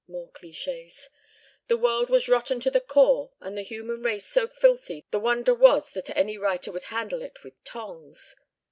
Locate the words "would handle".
6.71-7.21